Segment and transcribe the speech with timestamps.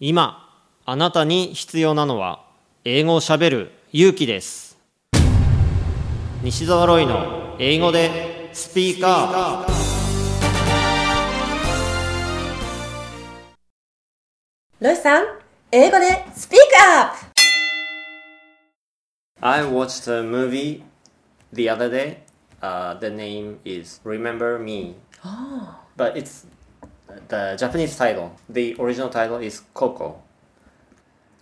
[0.00, 2.44] 今あなたに必要なのは
[2.84, 4.78] 英語をしゃべる勇気です
[6.40, 9.72] 西澤ロイの英語でスピーカー
[14.78, 15.24] ロイさん、
[15.72, 17.26] 英語でスピークアップ
[19.40, 20.84] I watched a movie
[21.52, 22.18] the other day.
[22.62, 24.94] Uh, the name is Remember Me.
[25.96, 26.46] But it's
[27.28, 30.20] the Japanese title, the original title is Coco.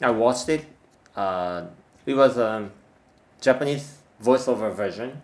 [0.00, 0.64] I watched it.
[1.14, 1.64] Uh,
[2.04, 2.70] it was a
[3.40, 5.22] Japanese voiceover version.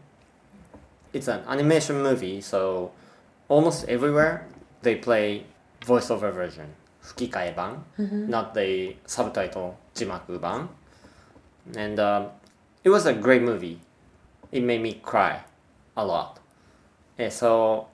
[1.13, 2.93] It's an animation movie, so
[3.49, 4.47] almost everywhere
[4.83, 5.45] they play
[5.83, 6.73] voiceover version,
[7.05, 8.30] fukikae ban, mm-hmm.
[8.30, 10.69] not the subtitle jimaku ban.
[11.77, 12.29] And uh,
[12.83, 13.80] it was a great movie.
[14.51, 15.45] It made me cry
[15.97, 16.41] a lot.
[17.19, 17.88] And so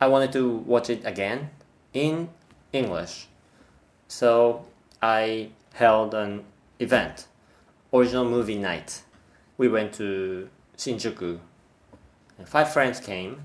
[0.00, 1.50] I wanted to watch it again
[1.94, 2.28] in
[2.72, 3.28] English.
[4.08, 4.66] So
[5.00, 6.44] I held an
[6.78, 7.26] event,
[7.92, 9.02] original movie night.
[9.56, 11.38] We went to Shinjuku.
[12.44, 13.42] Five friends came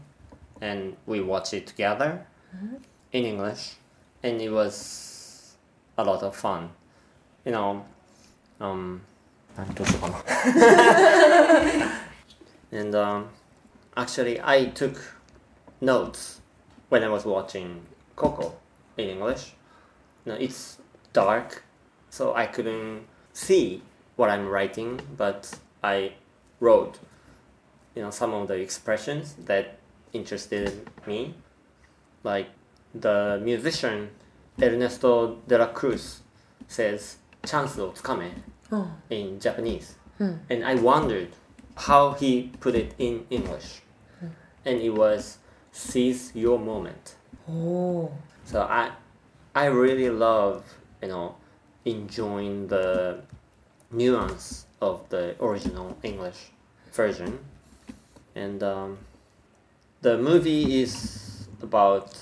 [0.62, 2.26] and we watched it together
[2.56, 2.76] mm-hmm.
[3.14, 3.76] in English,
[4.24, 5.56] and it was
[5.98, 6.72] a lot of fun.
[7.46, 7.86] You know,
[8.60, 9.02] um,
[12.72, 13.30] and um,
[13.96, 15.00] actually, I took
[15.82, 16.42] notes
[16.90, 17.86] when I was watching
[18.19, 18.55] Coco
[18.97, 19.55] in English.
[20.25, 20.79] You know, it's
[21.13, 21.65] dark,
[22.11, 23.83] so I couldn't see
[24.17, 26.15] what I'm writing, but I
[26.61, 26.99] wrote,
[27.95, 29.79] you know, some of the expressions that
[30.13, 31.35] interested me,
[32.23, 32.49] like
[32.95, 34.11] the musician
[34.63, 36.23] Ernesto de la Cruz
[36.69, 38.31] says, "chance をつかめ."
[39.11, 39.97] in Japanese.
[40.49, 41.31] And I wondered
[41.77, 43.83] how he put it in English.
[44.65, 45.39] And it was
[45.73, 47.17] seize your moment.
[47.52, 48.12] Oh.
[48.46, 48.92] So I,
[49.56, 50.64] I really love
[51.02, 51.36] you know
[51.86, 53.22] enjoying the
[53.92, 56.52] nuance of the original English
[56.92, 57.40] version,
[58.36, 58.98] and um,
[60.02, 62.16] the movie is about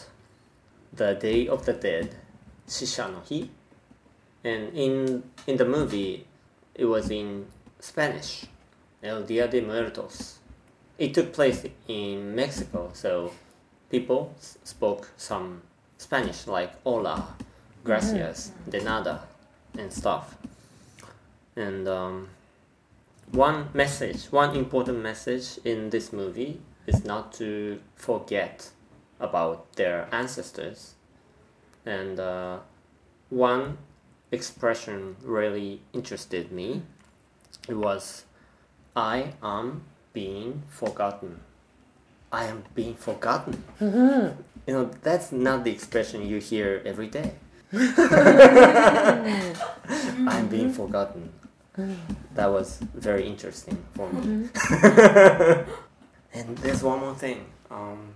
[0.94, 2.16] the Day of the Dead,
[2.68, 3.50] Shisha no Hi,
[4.44, 6.26] and in in the movie
[6.74, 7.48] it was in
[7.80, 8.46] Spanish,
[9.04, 10.40] El Dia de Muertos.
[10.98, 13.32] It took place in Mexico, so
[13.90, 15.62] people s- spoke some
[15.98, 17.36] Spanish like hola,
[17.84, 19.22] gracias, de nada,
[19.78, 20.36] and stuff.
[21.56, 22.30] And um,
[23.32, 28.70] one message, one important message in this movie is not to forget
[29.20, 30.94] about their ancestors.
[31.86, 32.60] And uh,
[33.30, 33.78] one
[34.32, 36.84] expression really interested me.
[37.68, 38.26] It was,
[38.96, 39.84] I am
[40.14, 41.40] being forgotten.
[42.32, 43.64] I am being forgotten.
[43.80, 44.42] Mm-hmm.
[44.68, 47.34] You know, that's not the expression you hear every day.
[47.74, 49.18] Mm-hmm.
[50.30, 51.32] I'm being forgotten.
[51.78, 52.14] Mm-hmm.
[52.36, 54.50] That was very interesting for me.
[56.34, 57.46] and there's one more thing.
[57.70, 58.14] Um,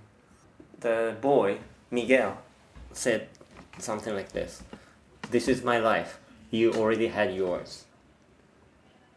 [0.80, 2.38] the boy, Miguel,
[2.92, 3.30] said
[3.78, 4.64] something like this
[5.30, 6.20] This is my life.
[6.50, 7.86] You already had yours.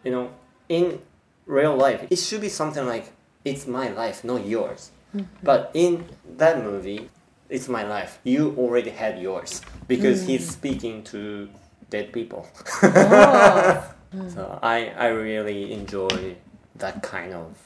[0.05, 0.31] You know,
[0.69, 1.01] in
[1.47, 3.13] real life, it should be something like,
[3.45, 4.91] It's my life, not yours.
[5.15, 5.27] Mm-hmm.
[5.43, 6.07] But in
[6.37, 7.11] that movie,
[7.49, 8.19] It's my life.
[8.25, 9.61] You already had yours.
[9.87, 10.53] Because he's mm.
[10.53, 11.49] speaking to
[11.91, 12.49] dead people.
[14.17, 14.29] Oh.
[14.29, 16.37] So I, I really enjoy
[16.77, 17.57] that kind of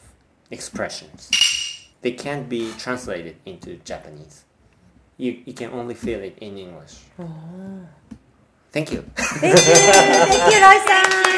[0.51, 1.29] expressions.
[2.01, 4.45] They can't be translated into Japanese.
[5.19, 7.01] You, you can only feel it in English.
[7.19, 7.27] Oh.
[8.73, 9.05] Thank you.
[9.15, 9.61] Thank you!
[9.61, 11.38] Thank you, ロ